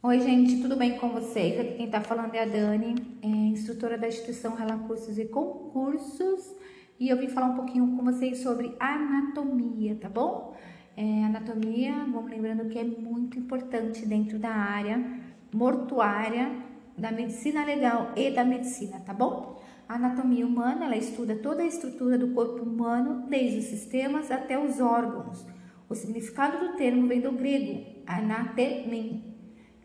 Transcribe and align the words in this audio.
Oi, 0.00 0.20
gente, 0.20 0.62
tudo 0.62 0.76
bem 0.76 0.96
com 0.96 1.08
vocês? 1.08 1.58
Aqui 1.58 1.74
quem 1.74 1.86
está 1.86 2.00
falando 2.00 2.32
é 2.32 2.44
a 2.44 2.46
Dani, 2.46 2.94
é 3.20 3.26
instrutora 3.26 3.98
da 3.98 4.06
instituição 4.06 4.54
Rela 4.54 4.78
Cursos 4.86 5.18
e 5.18 5.24
Concursos, 5.24 6.54
e 7.00 7.08
eu 7.08 7.18
vim 7.18 7.26
falar 7.26 7.48
um 7.48 7.56
pouquinho 7.56 7.96
com 7.96 8.04
vocês 8.04 8.38
sobre 8.38 8.76
anatomia, 8.78 9.96
tá 9.96 10.08
bom? 10.08 10.56
É, 10.96 11.24
anatomia, 11.24 11.94
vamos 12.12 12.30
lembrando 12.30 12.68
que 12.68 12.78
é 12.78 12.84
muito 12.84 13.40
importante 13.40 14.06
dentro 14.06 14.38
da 14.38 14.50
área 14.50 15.04
mortuária, 15.52 16.48
da 16.96 17.10
medicina 17.10 17.64
legal 17.64 18.12
e 18.14 18.30
da 18.30 18.44
medicina, 18.44 19.00
tá 19.00 19.12
bom? 19.12 19.60
A 19.88 19.96
anatomia 19.96 20.46
humana, 20.46 20.84
ela 20.84 20.96
estuda 20.96 21.34
toda 21.34 21.64
a 21.64 21.66
estrutura 21.66 22.16
do 22.16 22.28
corpo 22.28 22.62
humano, 22.62 23.26
desde 23.28 23.58
os 23.58 23.64
sistemas 23.64 24.30
até 24.30 24.56
os 24.56 24.78
órgãos. 24.78 25.44
O 25.88 25.94
significado 25.96 26.68
do 26.68 26.76
termo 26.76 27.08
vem 27.08 27.20
do 27.20 27.32
grego, 27.32 27.84
anatemen, 28.06 29.27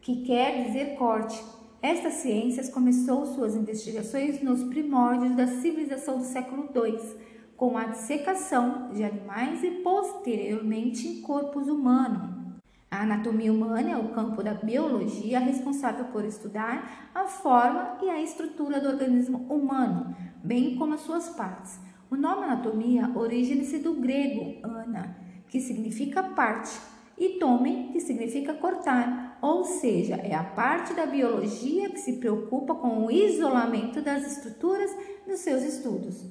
que 0.03 0.21
quer 0.23 0.65
dizer 0.65 0.95
corte. 0.97 1.41
Estas 1.81 2.15
ciências 2.15 2.69
começou 2.69 3.25
suas 3.25 3.55
investigações 3.55 4.41
nos 4.43 4.61
primórdios 4.65 5.33
da 5.35 5.47
civilização 5.47 6.17
do 6.17 6.25
século 6.25 6.69
II, 6.75 6.99
com 7.55 7.77
a 7.77 7.85
dissecação 7.85 8.89
de 8.91 9.01
animais 9.01 9.63
e 9.63 9.71
posteriormente 9.81 11.07
em 11.07 11.21
corpos 11.21 11.69
humanos. 11.69 12.33
A 12.91 13.03
anatomia 13.03 13.51
humana 13.51 13.91
é 13.91 13.97
o 13.97 14.09
campo 14.09 14.43
da 14.43 14.53
biologia 14.53 15.39
responsável 15.39 16.05
por 16.05 16.25
estudar 16.25 17.09
a 17.15 17.23
forma 17.25 17.97
e 18.03 18.09
a 18.09 18.21
estrutura 18.21 18.81
do 18.81 18.89
organismo 18.89 19.47
humano, 19.49 20.13
bem 20.43 20.75
como 20.75 20.93
as 20.93 21.01
suas 21.01 21.29
partes. 21.29 21.79
O 22.11 22.17
nome 22.17 22.43
anatomia 22.43 23.09
origina-se 23.15 23.79
do 23.79 23.93
grego 23.93 24.59
ana, 24.63 25.17
que 25.47 25.61
significa 25.61 26.21
parte, 26.21 26.77
e 27.17 27.39
tome, 27.39 27.89
que 27.93 27.99
significa 27.99 28.53
cortar, 28.53 29.32
ou 29.43 29.65
seja, 29.65 30.15
é 30.15 30.33
a 30.33 30.41
parte 30.41 30.93
da 30.93 31.05
biologia 31.05 31.89
que 31.89 31.99
se 31.99 32.13
preocupa 32.13 32.73
com 32.73 33.05
o 33.05 33.11
isolamento 33.11 34.01
das 34.01 34.25
estruturas 34.25 34.89
nos 35.27 35.41
seus 35.41 35.63
estudos. 35.63 36.23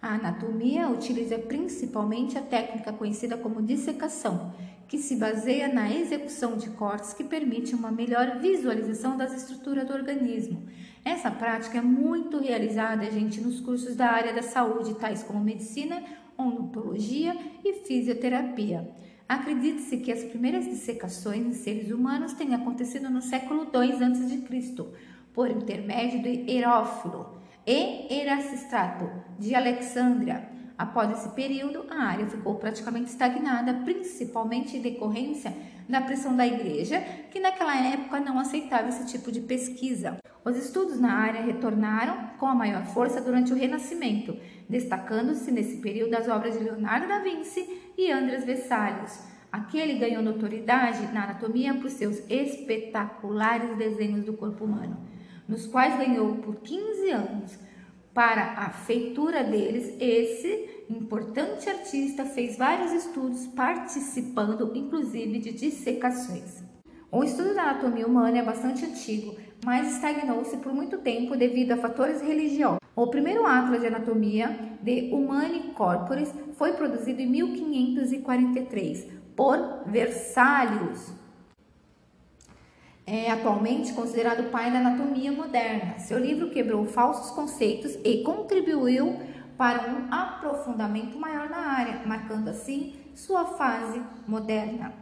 A 0.00 0.14
anatomia 0.14 0.88
utiliza 0.88 1.36
principalmente 1.36 2.38
a 2.38 2.42
técnica 2.42 2.92
conhecida 2.92 3.36
como 3.36 3.60
dissecação, 3.60 4.54
que 4.86 4.96
se 4.96 5.16
baseia 5.16 5.66
na 5.66 5.92
execução 5.92 6.56
de 6.56 6.70
cortes 6.70 7.12
que 7.12 7.24
permite 7.24 7.74
uma 7.74 7.90
melhor 7.90 8.38
visualização 8.38 9.16
das 9.16 9.34
estruturas 9.34 9.88
do 9.88 9.92
organismo. 9.92 10.68
Essa 11.04 11.32
prática 11.32 11.78
é 11.78 11.82
muito 11.82 12.38
realizada, 12.38 13.10
gente, 13.10 13.40
nos 13.40 13.58
cursos 13.60 13.96
da 13.96 14.06
área 14.06 14.32
da 14.32 14.42
saúde, 14.42 14.94
tais 14.94 15.24
como 15.24 15.42
medicina, 15.42 16.00
odontologia 16.38 17.36
e 17.64 17.72
fisioterapia. 17.84 18.88
Acredite-se 19.28 19.96
que 19.98 20.12
as 20.12 20.22
primeiras 20.24 20.64
dissecações 20.64 21.46
em 21.46 21.52
seres 21.52 21.90
humanos 21.90 22.32
tenham 22.32 22.60
acontecido 22.60 23.10
no 23.10 23.20
século 23.20 23.66
II 23.74 24.04
a.C., 24.04 24.86
por 25.32 25.50
intermédio 25.50 26.22
de 26.22 26.50
Herófilo 26.50 27.40
e 27.66 28.06
Erasistrato 28.20 29.10
de 29.38 29.54
Alexandria 29.54 30.56
Após 30.78 31.10
esse 31.10 31.30
período, 31.30 31.86
a 31.88 32.02
área 32.02 32.26
ficou 32.26 32.56
praticamente 32.56 33.08
estagnada, 33.08 33.72
principalmente 33.82 34.76
em 34.76 34.82
decorrência 34.82 35.54
da 35.88 36.00
pressão 36.00 36.36
da 36.36 36.46
igreja, 36.46 37.00
que 37.30 37.40
naquela 37.40 37.76
época 37.76 38.20
não 38.20 38.38
aceitava 38.38 38.88
esse 38.88 39.06
tipo 39.06 39.30
de 39.30 39.40
pesquisa. 39.40 40.18
Os 40.44 40.56
estudos 40.56 41.00
na 41.00 41.12
área 41.12 41.42
retornaram 41.42 42.30
com 42.38 42.46
a 42.46 42.54
maior 42.54 42.84
força 42.86 43.20
durante 43.20 43.52
o 43.52 43.56
Renascimento, 43.56 44.36
destacando-se 44.68 45.50
nesse 45.50 45.78
período 45.78 46.14
as 46.14 46.28
obras 46.28 46.56
de 46.56 46.64
Leonardo 46.64 47.08
da 47.08 47.18
Vinci 47.18 47.66
e 47.96 48.10
Andrés 48.10 48.44
Vesalius. 48.44 49.18
Aquele 49.50 49.98
ganhou 49.98 50.22
notoriedade 50.22 51.12
na 51.12 51.24
anatomia 51.24 51.74
por 51.74 51.90
seus 51.90 52.18
espetaculares 52.28 53.76
desenhos 53.76 54.24
do 54.24 54.34
corpo 54.34 54.64
humano, 54.64 54.96
nos 55.48 55.66
quais 55.66 55.96
ganhou 55.96 56.36
por 56.36 56.56
15 56.56 57.10
anos 57.10 57.58
para 58.16 58.54
a 58.56 58.70
feitura 58.70 59.44
deles, 59.44 59.94
esse 60.00 60.86
importante 60.88 61.68
artista 61.68 62.24
fez 62.24 62.56
vários 62.56 62.90
estudos 62.90 63.46
participando 63.48 64.72
inclusive 64.74 65.38
de 65.38 65.52
dissecações. 65.52 66.64
O 67.12 67.22
estudo 67.22 67.54
da 67.54 67.64
anatomia 67.64 68.06
humana 68.06 68.38
é 68.38 68.42
bastante 68.42 68.86
antigo, 68.86 69.36
mas 69.62 69.92
estagnou-se 69.92 70.56
por 70.56 70.72
muito 70.72 70.96
tempo 70.96 71.36
devido 71.36 71.72
a 71.72 71.76
fatores 71.76 72.22
religiosos. 72.22 72.78
O 72.96 73.08
primeiro 73.08 73.44
atlas 73.46 73.82
de 73.82 73.88
anatomia 73.88 74.78
de 74.80 75.10
Humani 75.12 75.74
Corporis 75.74 76.32
foi 76.54 76.72
produzido 76.72 77.20
em 77.20 77.28
1543 77.28 79.08
por 79.36 79.82
Versalius, 79.84 81.12
é 83.06 83.30
atualmente 83.30 83.92
considerado 83.92 84.40
o 84.40 84.50
pai 84.50 84.70
da 84.72 84.78
anatomia 84.78 85.30
moderna. 85.30 85.98
Seu 85.98 86.18
livro 86.18 86.50
quebrou 86.50 86.84
falsos 86.86 87.30
conceitos 87.30 87.96
e 88.04 88.22
contribuiu 88.24 89.16
para 89.56 89.88
um 89.88 90.12
aprofundamento 90.12 91.16
maior 91.16 91.48
na 91.48 91.58
área, 91.58 92.02
marcando 92.04 92.48
assim 92.48 92.94
sua 93.14 93.44
fase 93.44 94.02
moderna. 94.26 94.92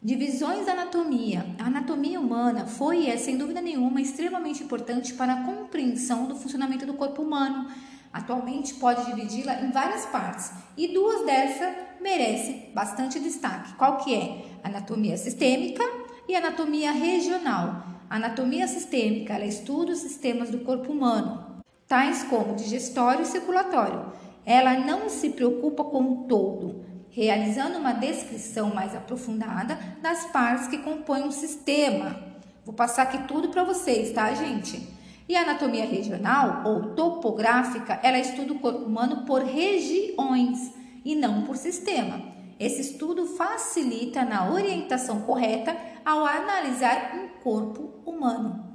Divisões 0.00 0.64
da 0.64 0.72
anatomia. 0.72 1.44
A 1.58 1.66
anatomia 1.66 2.18
humana 2.18 2.66
foi 2.66 3.02
e 3.02 3.10
é, 3.10 3.18
sem 3.18 3.36
dúvida 3.36 3.60
nenhuma, 3.60 4.00
extremamente 4.00 4.62
importante 4.62 5.12
para 5.12 5.34
a 5.34 5.44
compreensão 5.44 6.26
do 6.26 6.36
funcionamento 6.36 6.86
do 6.86 6.94
corpo 6.94 7.20
humano. 7.20 7.68
Atualmente 8.12 8.74
pode 8.74 9.04
dividi-la 9.06 9.60
em 9.60 9.70
várias 9.70 10.06
partes 10.06 10.52
e 10.76 10.94
duas 10.94 11.26
dessas 11.26 11.74
merecem 12.00 12.70
bastante 12.74 13.20
destaque. 13.20 13.74
Qual 13.74 13.98
que 13.98 14.14
é? 14.14 14.44
Anatomia 14.64 15.18
sistêmica 15.18 15.84
e 16.30 16.36
anatomia 16.36 16.92
regional. 16.92 17.82
Anatomia 18.08 18.68
sistêmica 18.68 19.34
ela 19.34 19.44
estuda 19.44 19.92
os 19.92 19.98
sistemas 19.98 20.48
do 20.48 20.60
corpo 20.60 20.92
humano, 20.92 21.60
tais 21.88 22.22
como 22.22 22.54
digestório 22.54 23.22
e 23.22 23.26
circulatório. 23.26 24.12
Ela 24.46 24.78
não 24.78 25.08
se 25.08 25.30
preocupa 25.30 25.82
com 25.82 26.02
o 26.02 26.16
todo, 26.28 26.84
realizando 27.10 27.78
uma 27.78 27.92
descrição 27.92 28.72
mais 28.72 28.94
aprofundada 28.94 29.76
das 30.00 30.26
partes 30.26 30.68
que 30.68 30.78
compõem 30.78 31.24
um 31.24 31.32
sistema. 31.32 32.16
Vou 32.64 32.74
passar 32.74 33.02
aqui 33.02 33.26
tudo 33.26 33.48
para 33.48 33.64
vocês, 33.64 34.12
tá, 34.12 34.32
gente? 34.32 34.88
E 35.28 35.34
a 35.34 35.42
anatomia 35.42 35.84
regional 35.84 36.62
ou 36.64 36.94
topográfica, 36.94 37.98
ela 38.04 38.18
estuda 38.18 38.52
o 38.52 38.60
corpo 38.60 38.84
humano 38.84 39.24
por 39.24 39.42
regiões 39.42 40.72
e 41.04 41.16
não 41.16 41.42
por 41.42 41.56
sistema. 41.56 42.22
Esse 42.60 42.82
estudo 42.82 43.26
facilita 43.26 44.22
na 44.22 44.52
orientação 44.52 45.22
correta 45.22 45.74
ao 46.04 46.26
analisar 46.26 47.14
um 47.14 47.40
corpo 47.42 48.02
humano 48.04 48.68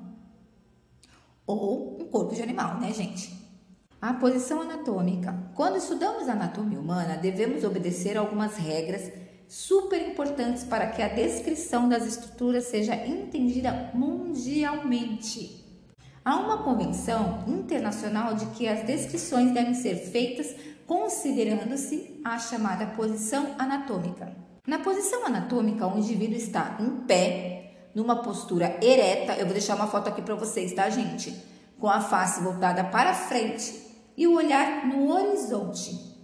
ou 1.46 2.01
um 2.01 2.07
corpo 2.07 2.34
de 2.34 2.41
animal, 2.41 2.79
né, 2.79 2.91
gente? 2.91 3.31
A 4.01 4.12
posição 4.16 4.62
anatômica. 4.62 5.51
Quando 5.53 5.78
estudamos 5.78 6.28
a 6.28 6.31
anatomia 6.31 6.79
humana, 6.79 7.16
devemos 7.16 7.63
obedecer 7.63 8.18
algumas 8.18 8.57
regras 8.57 9.12
super 9.47 10.01
importantes 10.01 10.63
para 10.63 10.88
que 10.88 11.03
a 11.03 11.07
descrição 11.07 11.88
das 11.88 12.07
estruturas 12.07 12.63
seja 12.63 12.95
entendida 12.95 13.91
mundialmente. 13.94 15.63
Há 16.24 16.38
uma 16.38 16.63
convenção 16.63 17.44
internacional 17.47 18.34
de 18.34 18.47
que 18.47 18.68
as 18.68 18.84
descrições 18.84 19.53
devem 19.53 19.75
ser 19.75 19.95
feitas 19.97 20.56
considerando-se 20.85 22.22
a 22.23 22.38
chamada 22.38 22.85
posição 22.88 23.56
anatômica. 23.57 24.35
Na 24.68 24.79
posição 24.79 25.25
anatômica, 25.25 25.88
o 25.88 25.97
indivíduo 25.97 26.38
está 26.38 26.78
em 26.79 27.06
pé, 27.06 27.90
numa 27.94 28.22
postura 28.22 28.78
ereta. 28.81 29.34
Eu 29.34 29.45
vou 29.45 29.53
deixar 29.53 29.75
uma 29.75 29.88
foto 29.88 30.09
aqui 30.09 30.22
para 30.22 30.35
vocês, 30.35 30.74
tá, 30.74 30.90
gente? 30.90 31.35
Com 31.79 31.88
a 31.88 32.01
face 32.01 32.41
voltada 32.41 32.84
para 32.84 33.13
frente 33.13 33.84
e 34.16 34.28
o 34.28 34.35
olhar 34.35 34.88
no 34.88 35.12
horizonte, 35.12 36.16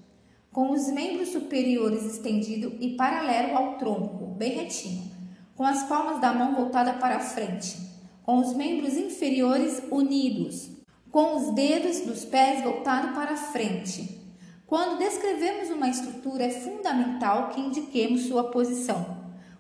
com 0.52 0.72
os 0.72 0.88
membros 0.88 1.30
superiores 1.30 2.04
estendidos 2.06 2.74
e 2.80 2.96
paralelo 2.96 3.58
ao 3.58 3.78
tronco, 3.78 4.28
bem 4.28 4.53
retinho, 4.53 5.12
com 5.56 5.64
as 5.64 5.84
palmas 5.84 6.22
da 6.22 6.34
mão 6.34 6.56
voltada 6.56 6.94
para 6.94 7.20
frente, 7.20 7.78
com 8.24 8.40
os 8.40 8.53
membros 8.56 8.96
inferiores 8.96 9.82
unidos, 9.91 10.70
com 11.12 11.35
os 11.35 11.53
dedos 11.53 12.02
dos 12.02 12.24
pés 12.24 12.64
voltados 12.64 13.12
para 13.12 13.35
frente 13.35 14.21
quando 14.72 15.00
descrevemos 15.00 15.70
uma 15.70 15.90
estrutura, 15.90 16.46
é 16.46 16.50
fundamental 16.50 17.50
que 17.50 17.59
indiquemos 17.59 18.22
sua 18.22 18.46
posição. 18.46 19.18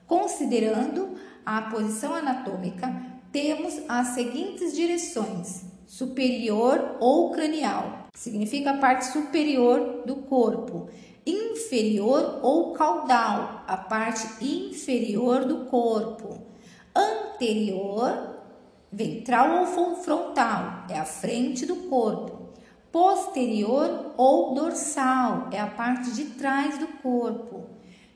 Considerando 0.07 1.15
a 1.45 1.63
posição 1.63 2.13
anatômica, 2.13 2.89
temos 3.29 3.77
as 3.89 4.07
seguintes 4.07 4.73
direções: 4.73 5.65
superior 5.85 6.95
ou 7.01 7.29
cranial, 7.31 8.07
significa 8.15 8.71
a 8.71 8.77
parte 8.77 9.07
superior 9.07 10.03
do 10.05 10.15
corpo, 10.15 10.87
inferior 11.25 12.39
ou 12.41 12.71
caudal, 12.71 13.65
a 13.67 13.75
parte 13.75 14.41
inferior 14.41 15.43
do 15.43 15.65
corpo, 15.65 16.41
anterior, 16.95 18.37
ventral 18.89 19.65
ou 19.77 19.95
frontal, 19.97 20.85
é 20.89 20.97
a 20.97 21.03
frente 21.03 21.65
do 21.65 21.75
corpo 21.89 22.41
Posterior 22.91 24.13
ou 24.17 24.53
dorsal 24.53 25.47
é 25.49 25.59
a 25.61 25.67
parte 25.67 26.11
de 26.11 26.25
trás 26.25 26.77
do 26.77 26.87
corpo. 26.87 27.69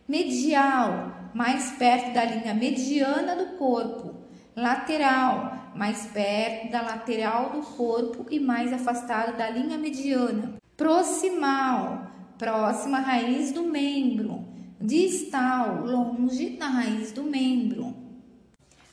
Medial, 0.06 1.30
mais 1.34 1.72
perto 1.72 2.14
da 2.14 2.26
linha 2.26 2.54
mediana 2.54 3.38
do 3.38 3.58
corpo. 3.58 4.14
Lateral, 4.54 5.72
mais 5.74 6.08
perto 6.08 6.72
da 6.72 6.82
lateral 6.82 7.52
do 7.52 7.62
corpo 7.62 8.26
e 8.30 8.38
mais 8.38 8.74
afastado 8.74 9.38
da 9.38 9.50
linha 9.50 9.78
mediana. 9.78 10.56
Proximal, 10.76 12.12
próxima 12.38 12.98
à 12.98 13.02
raiz 13.02 13.54
do 13.54 13.64
membro. 13.64 14.44
Distal, 14.80 15.86
longe 15.86 16.50
da 16.58 16.68
raiz 16.68 17.14
do 17.14 17.24
membro. 17.24 17.96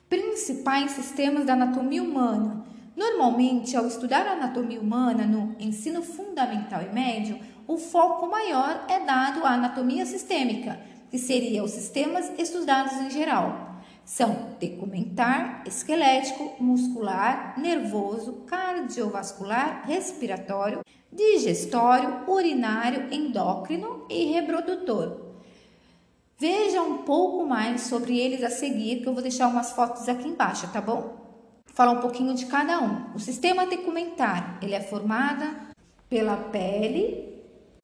Principais 0.08 0.92
sistemas 0.92 1.44
da 1.44 1.54
anatomia 1.54 2.02
humana. 2.02 2.61
Normalmente, 2.94 3.76
ao 3.76 3.86
estudar 3.86 4.26
a 4.26 4.32
anatomia 4.32 4.80
humana 4.80 5.24
no 5.24 5.56
ensino 5.58 6.02
fundamental 6.02 6.82
e 6.82 6.92
médio, 6.92 7.38
o 7.66 7.78
foco 7.78 8.26
maior 8.26 8.84
é 8.88 9.00
dado 9.00 9.44
à 9.44 9.50
anatomia 9.54 10.04
sistêmica, 10.04 10.78
que 11.10 11.18
seria 11.18 11.64
os 11.64 11.70
sistemas 11.70 12.30
estudados 12.38 12.92
em 12.94 13.10
geral. 13.10 13.80
São 14.04 14.54
tegumentar, 14.58 15.62
esquelético, 15.66 16.62
muscular, 16.62 17.58
nervoso, 17.58 18.44
cardiovascular, 18.46 19.84
respiratório, 19.86 20.80
digestório, 21.10 22.28
urinário, 22.28 23.12
endócrino 23.12 24.06
e 24.10 24.32
reprodutor. 24.32 25.32
Veja 26.36 26.82
um 26.82 26.98
pouco 26.98 27.46
mais 27.46 27.82
sobre 27.82 28.18
eles 28.18 28.42
a 28.42 28.50
seguir, 28.50 29.00
que 29.00 29.08
eu 29.08 29.12
vou 29.14 29.22
deixar 29.22 29.46
umas 29.46 29.72
fotos 29.72 30.08
aqui 30.08 30.26
embaixo, 30.26 30.68
tá 30.72 30.80
bom? 30.80 31.21
Falar 31.74 31.92
um 31.92 32.00
pouquinho 32.00 32.34
de 32.34 32.46
cada 32.46 32.80
um. 32.80 33.14
O 33.14 33.18
sistema 33.18 33.66
tegumentar, 33.66 34.58
ele 34.60 34.74
é 34.74 34.80
formado 34.80 35.44
pela 36.08 36.36
pele, 36.36 37.32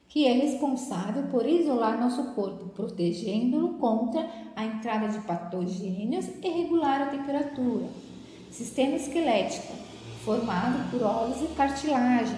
que 0.06 0.26
é 0.26 0.32
responsável 0.32 1.22
por 1.24 1.46
isolar 1.46 1.98
nosso 1.98 2.34
corpo, 2.34 2.66
protegendo-lo 2.68 3.78
contra 3.78 4.28
a 4.54 4.64
entrada 4.64 5.08
de 5.08 5.18
patogênios 5.20 6.26
e 6.42 6.48
regular 6.50 7.00
a 7.00 7.06
temperatura. 7.06 7.86
Sistema 8.50 8.96
esquelético, 8.96 9.72
formado 10.22 10.90
por 10.90 11.02
ossos 11.02 11.50
e 11.50 11.54
cartilagem, 11.54 12.36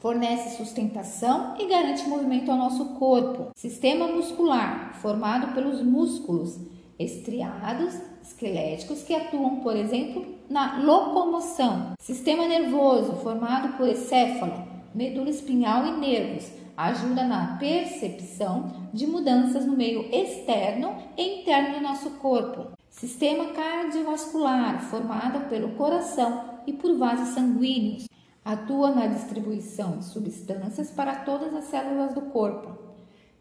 fornece 0.00 0.56
sustentação 0.56 1.56
e 1.58 1.66
garante 1.66 2.08
movimento 2.08 2.50
ao 2.50 2.56
nosso 2.56 2.86
corpo. 2.94 3.50
Sistema 3.54 4.08
muscular, 4.08 4.94
formado 5.02 5.52
pelos 5.52 5.82
músculos 5.82 6.58
estriados, 6.98 7.94
esqueléticos 8.22 9.02
que 9.02 9.14
atuam, 9.14 9.60
por 9.60 9.76
exemplo, 9.76 10.26
na 10.48 10.80
locomoção. 10.80 11.92
Sistema 12.00 12.46
nervoso, 12.46 13.16
formado 13.16 13.76
por 13.76 13.88
encéfalo, 13.88 14.64
medula 14.94 15.30
espinhal 15.30 15.86
e 15.86 15.92
nervos, 15.98 16.50
ajuda 16.76 17.24
na 17.24 17.56
percepção 17.58 18.88
de 18.92 19.06
mudanças 19.06 19.66
no 19.66 19.76
meio 19.76 20.08
externo 20.12 20.96
e 21.16 21.40
interno 21.40 21.76
do 21.76 21.82
nosso 21.82 22.10
corpo. 22.18 22.72
Sistema 22.90 23.46
cardiovascular, 23.46 24.82
formado 24.82 25.48
pelo 25.48 25.70
coração 25.70 26.56
e 26.66 26.72
por 26.72 26.96
vasos 26.96 27.34
sanguíneos, 27.34 28.06
Atua 28.46 28.92
na 28.92 29.08
distribuição 29.08 29.98
de 29.98 30.04
substâncias 30.04 30.88
para 30.92 31.16
todas 31.16 31.52
as 31.52 31.64
células 31.64 32.14
do 32.14 32.20
corpo. 32.26 32.78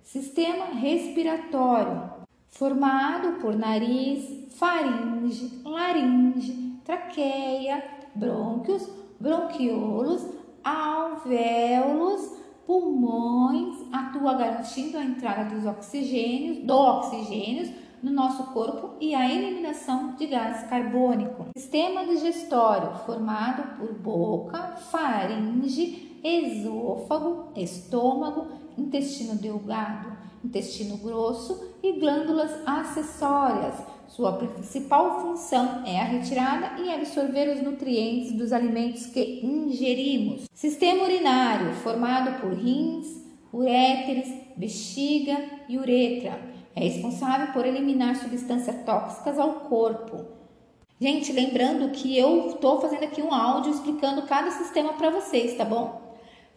Sistema 0.01 0.65
respiratório, 0.65 2.09
formado 2.55 3.33
por 3.41 3.53
nariz, 3.53 4.47
faringe, 4.55 5.61
laringe, 5.65 6.79
traqueia, 6.85 7.83
brônquios, 8.15 8.89
bronquiolos, 9.19 10.25
alvéolos, 10.63 12.33
pulmões, 12.65 13.75
atua 13.91 14.35
garantindo 14.35 14.97
a 14.97 15.03
entrada 15.03 15.53
dos 15.53 15.65
oxigênios, 15.65 16.65
do 16.65 16.73
oxigênio 16.73 17.73
no 18.01 18.11
nosso 18.11 18.43
corpo 18.53 18.91
e 19.01 19.13
a 19.13 19.29
eliminação 19.29 20.13
de 20.13 20.25
gás 20.27 20.63
carbônico. 20.69 21.47
Sistema 21.57 22.05
digestório 22.05 22.95
formado 23.05 23.77
por 23.77 23.93
boca, 23.95 24.77
faringe, 24.91 26.19
esôfago, 26.23 27.49
estômago, 27.55 28.47
intestino 28.77 29.35
delgado, 29.35 30.24
intestino 30.45 30.97
grosso 30.97 31.75
e 31.83 31.99
glândulas 31.99 32.51
acessórias. 32.65 33.75
Sua 34.07 34.33
principal 34.33 35.21
função 35.21 35.83
é 35.85 35.99
a 35.99 36.05
retirada 36.05 36.81
e 36.81 36.93
absorver 36.93 37.53
os 37.53 37.61
nutrientes 37.61 38.31
dos 38.31 38.53
alimentos 38.53 39.07
que 39.07 39.41
ingerimos. 39.43 40.45
Sistema 40.53 41.03
urinário 41.03 41.73
formado 41.75 42.39
por 42.39 42.53
rins, 42.53 43.23
uréteres, 43.51 44.31
bexiga 44.55 45.37
e 45.67 45.77
uretra 45.77 46.55
é 46.75 46.81
responsável 46.81 47.53
por 47.53 47.65
eliminar 47.65 48.15
substâncias 48.17 48.83
tóxicas 48.83 49.39
ao 49.39 49.53
corpo. 49.61 50.25
Gente, 50.99 51.31
lembrando 51.31 51.91
que 51.91 52.17
eu 52.17 52.47
estou 52.47 52.81
fazendo 52.81 53.03
aqui 53.03 53.21
um 53.21 53.33
áudio 53.33 53.71
explicando 53.71 54.23
cada 54.23 54.51
sistema 54.51 54.93
para 54.93 55.09
vocês, 55.09 55.55
tá 55.55 55.63
bom? 55.63 56.04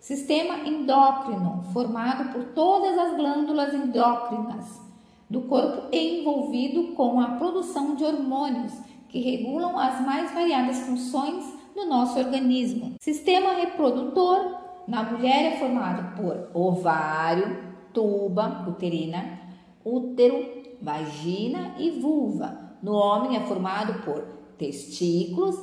Sistema 0.01 0.67
endócrino, 0.67 1.65
formado 1.73 2.33
por 2.33 2.45
todas 2.55 2.97
as 2.97 3.17
glândulas 3.17 3.75
endócrinas 3.75 4.81
do 5.29 5.43
corpo 5.43 5.89
envolvido 5.93 6.95
com 6.95 7.21
a 7.21 7.33
produção 7.33 7.95
de 7.95 8.05
hormônios 8.05 8.73
que 9.09 9.21
regulam 9.21 9.79
as 9.79 10.01
mais 10.05 10.33
variadas 10.33 10.81
funções 10.81 11.45
do 11.75 11.87
nosso 11.87 12.19
organismo. 12.19 12.95
Sistema 13.01 13.55
reprodutor, 13.55 14.57
na 14.87 15.03
mulher 15.03 15.53
é 15.53 15.57
formado 15.59 16.17
por 16.17 16.51
ovário, 16.55 17.69
tuba 17.93 18.65
uterina, 18.69 19.41
útero, 19.85 20.45
vagina 20.81 21.75
e 21.79 21.91
vulva. 21.91 22.77
No 22.83 22.95
homem 22.95 23.37
é 23.37 23.41
formado 23.41 24.03
por 24.05 24.23
testículos, 24.57 25.57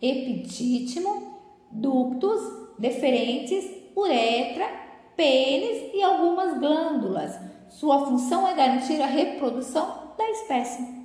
epitídimo, 0.00 1.38
ductos 1.70 2.40
deferentes, 2.78 3.81
uretra, 3.96 4.66
pênis 5.16 5.92
e 5.94 6.02
algumas 6.02 6.58
glândulas. 6.58 7.38
Sua 7.68 8.06
função 8.06 8.46
é 8.46 8.54
garantir 8.54 9.00
a 9.00 9.06
reprodução 9.06 10.14
da 10.16 10.30
espécie. 10.30 11.02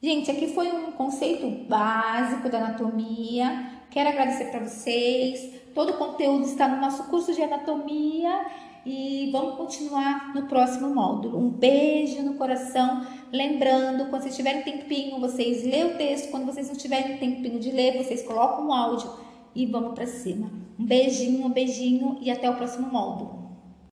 Gente, 0.00 0.30
aqui 0.30 0.46
foi 0.54 0.70
um 0.70 0.92
conceito 0.92 1.48
básico 1.68 2.48
da 2.48 2.58
anatomia. 2.58 3.72
Quero 3.90 4.08
agradecer 4.08 4.46
para 4.46 4.60
vocês. 4.60 5.58
Todo 5.74 5.90
o 5.90 5.96
conteúdo 5.96 6.44
está 6.44 6.68
no 6.68 6.80
nosso 6.80 7.04
curso 7.10 7.34
de 7.34 7.42
anatomia 7.42 8.46
e 8.86 9.28
vamos 9.32 9.56
continuar 9.56 10.34
no 10.34 10.46
próximo 10.46 10.94
módulo. 10.94 11.38
Um 11.38 11.50
beijo 11.50 12.22
no 12.22 12.34
coração. 12.34 13.04
Lembrando, 13.32 14.08
quando 14.08 14.22
vocês 14.22 14.36
tiverem 14.36 14.62
tempinho, 14.62 15.20
vocês 15.20 15.64
lê 15.64 15.84
o 15.84 15.96
texto. 15.96 16.30
Quando 16.30 16.46
vocês 16.46 16.68
não 16.68 16.76
tiverem 16.76 17.18
tempinho 17.18 17.58
de 17.58 17.70
ler, 17.70 18.02
vocês 18.02 18.22
colocam 18.22 18.68
o 18.68 18.72
áudio 18.72 19.10
e 19.54 19.66
vamos 19.66 19.94
para 19.94 20.06
cima. 20.06 20.50
Um 20.78 20.84
beijinho, 20.84 21.46
um 21.46 21.50
beijinho 21.50 22.18
e 22.20 22.30
até 22.30 22.48
o 22.48 22.56
próximo 22.56 22.90
módulo. 22.90 23.47